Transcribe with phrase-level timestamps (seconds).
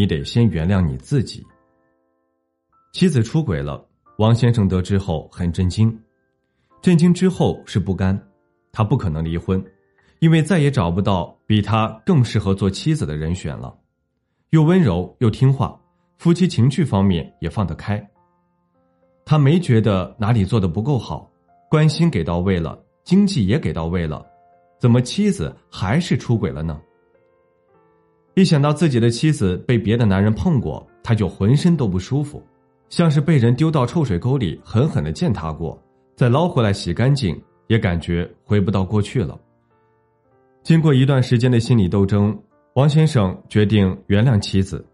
[0.00, 1.46] 你得先原谅你自己。
[2.90, 3.86] 妻子出轨了，
[4.16, 5.94] 王先生得知后很震惊，
[6.80, 8.18] 震惊之后是不甘，
[8.72, 9.62] 他不可能离婚，
[10.20, 13.76] 因为再也找不到比他更适合做妻子的人选了，
[14.52, 15.78] 又温柔又听话，
[16.16, 18.02] 夫妻情趣方面也放得开。
[19.26, 21.30] 他没觉得哪里做的不够好，
[21.68, 24.24] 关心给到位了，经济也给到位了，
[24.78, 26.80] 怎么妻子还是出轨了呢？
[28.34, 32.42] 一想到自己的妻子被别的男人碰过，他就浑身都不舒服，
[32.88, 35.76] 像是被人丢到臭水沟里狠狠的践踏过，
[36.14, 39.38] 再捞回来洗干净，也感觉回不到过去了。
[40.62, 42.38] 经过一段时间的心理斗争，
[42.74, 44.84] 王先生决定原谅妻子，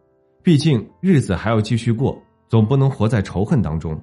[0.42, 4.00] 毕竟日子还要继续过，总不能活在仇恨当中。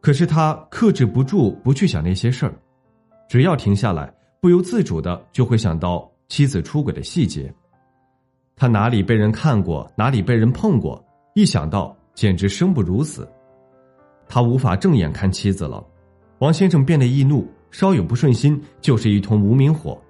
[0.00, 2.54] 可是他克制不住不去想那些事儿，
[3.28, 7.52] 只要停下来，不由自主的就会想到妻子出轨的细节。
[8.56, 11.02] 他哪里被人看过，哪里被人碰过，
[11.34, 13.28] 一想到简直生不如死。
[14.28, 15.84] 他无法正眼看妻子了。
[16.38, 20.00] 王先生变得易怒，稍有不顺心就是一通无名火。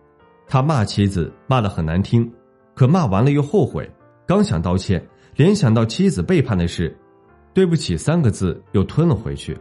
[0.46, 2.30] 他骂妻子，骂得很难听，
[2.74, 3.90] 可骂完了又后悔。
[4.26, 5.02] 刚想道歉，
[5.36, 6.94] 联想到妻子背叛的事，
[7.54, 9.56] 对不起三个字又吞了回去。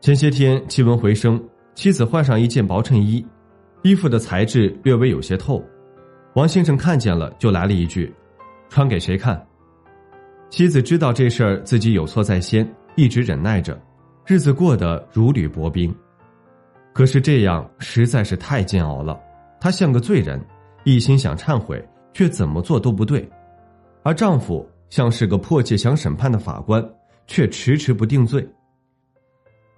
[0.00, 1.42] 前些天气温回升，
[1.74, 3.24] 妻子换上一件薄衬衣，
[3.82, 5.62] 衣服的材质略微有些透。
[6.34, 8.12] 王先生看见了，就来了一句
[8.68, 9.40] ：“穿给谁看？”
[10.50, 13.80] 妻子知道这事儿自己有错在先，一直忍耐着，
[14.26, 15.94] 日子过得如履薄冰。
[16.92, 19.18] 可是这样实在是太煎熬了。
[19.60, 20.44] 她像个罪人，
[20.82, 21.82] 一心想忏悔，
[22.12, 23.20] 却怎么做都不对；
[24.02, 26.84] 而丈夫像是个迫切想审判的法官，
[27.28, 28.44] 却迟迟不定罪。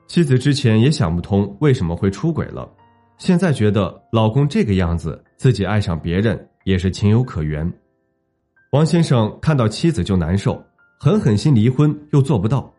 [0.06, 2.66] 妻子之前也想不通为什么会出轨了。
[3.18, 7.70] 现在觉得老公这个样子，自己爱上别人也是情有可原。
[8.72, 10.62] 王先生看到妻子就难受，
[11.00, 12.70] 狠狠心离婚又做不到，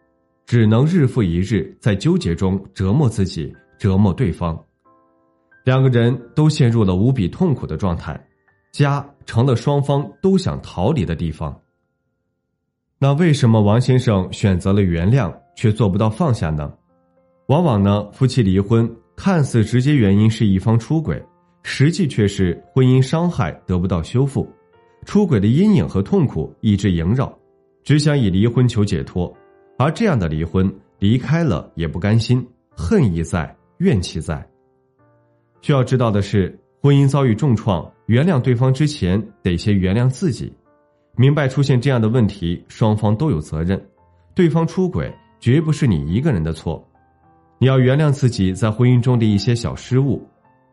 [0.45, 4.57] 只能日复一日在纠结中折磨自己，折磨对方。
[5.63, 8.19] 两个人都陷入了无比痛苦的状态，
[8.71, 11.59] 家成了双方都想逃离的地方。
[12.99, 16.71] 那为什么王先生选择了原谅，却做不到放下呢？
[17.47, 18.89] 往往呢，夫妻离婚。
[19.17, 21.21] 看似直接原因是一方出轨，
[21.63, 24.47] 实际却是婚姻伤害得不到修复，
[25.05, 27.35] 出轨的阴影和痛苦一直萦绕，
[27.83, 29.35] 只想以离婚求解脱，
[29.79, 34.47] 而这样的离婚离开了也不甘心，恨意在，怨气在。
[35.61, 40.53] 需要知道的是，婚姻遭遇重创，原谅对方之前得先原谅自己，
[41.15, 43.83] 明白出现这样的问题，双方都有责任，
[44.35, 46.86] 对方出轨绝不是你一个人的错。
[47.59, 50.21] 你要原谅自己在婚姻中的一些小失误，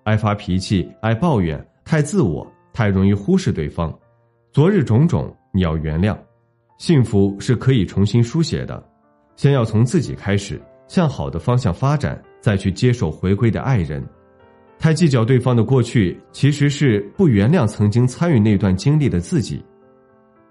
[0.02, 3.92] 爱发脾气、爱抱怨、太自我、太容易忽视对方，
[4.52, 6.14] 昨日种种你要原谅。
[6.76, 8.84] 幸福是可以重新书写的，
[9.36, 14.04] 先要从自己开始，向好的方向发展，再去接受回归的爱人。
[14.78, 19.64] 太计较对方的过去，其实是不原谅曾经参与那段经历的自己。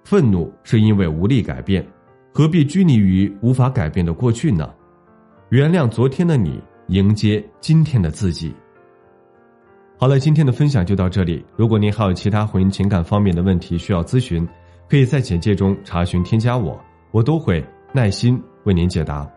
[0.03, 1.85] 愤怒是因为无力改变，
[2.33, 4.73] 何必拘泥于无法改变的过去呢？
[5.53, 8.51] 原谅昨天的你，迎接今天的自己。
[9.99, 11.45] 好了，今天的分享就到这里。
[11.55, 14.49] 如果您还有其他婚姻情感方面的问题需要咨询，
[14.89, 16.75] 可以在简介中查询添加我，
[17.11, 19.31] 我都会耐心为您解答。